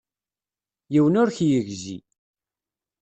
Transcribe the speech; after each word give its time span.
Yiwen 0.93 1.19
ur 1.21 1.29
k-yegzi. 1.37 1.97